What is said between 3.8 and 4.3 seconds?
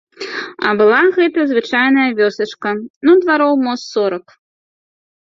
з сорак.